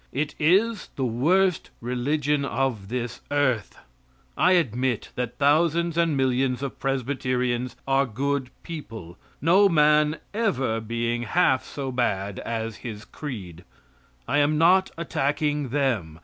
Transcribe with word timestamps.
It 0.11 0.33
is 0.39 0.89
the 0.95 1.05
worst 1.05 1.69
religion 1.79 2.43
of 2.43 2.87
this 2.87 3.21
earth. 3.29 3.77
I 4.35 4.53
admit 4.53 5.11
that 5.13 5.37
thousands 5.37 5.95
and 5.95 6.17
millions 6.17 6.63
of 6.63 6.79
Presbyterians 6.79 7.75
are 7.87 8.07
good 8.07 8.49
people, 8.63 9.19
no 9.43 9.69
man 9.69 10.17
ever 10.33 10.79
being 10.81 11.21
half 11.21 11.63
so 11.63 11.91
bad 11.91 12.39
as 12.39 12.77
his 12.77 13.05
creed. 13.05 13.63
I 14.27 14.39
am 14.39 14.57
not 14.57 14.89
attacking 14.97 15.69
them. 15.69 16.17